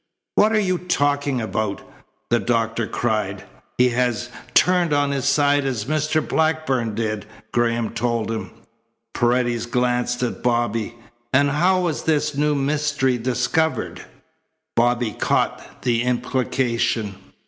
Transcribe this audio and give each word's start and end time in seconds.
"What 0.33 0.51
are 0.51 0.59
you 0.59 0.79
talking 0.79 1.39
about?" 1.41 1.83
the 2.31 2.39
doctor 2.39 2.87
cried. 2.87 3.43
"He 3.77 3.89
has 3.89 4.29
turned 4.55 4.93
on 4.93 5.11
his 5.11 5.25
side 5.25 5.63
as 5.63 5.85
Mr. 5.85 6.27
Blackburn 6.27 6.95
did," 6.95 7.27
Graham 7.51 7.91
told 7.91 8.31
him. 8.31 8.49
Paredes 9.13 9.67
glanced 9.67 10.23
at 10.23 10.41
Bobby. 10.41 10.95
"And 11.31 11.51
how 11.51 11.81
was 11.81 12.05
this 12.05 12.35
new 12.35 12.55
mystery 12.55 13.19
discovered?" 13.19 14.03
Bobby 14.75 15.11
caught 15.11 15.83
the 15.83 16.01
implication. 16.01 17.13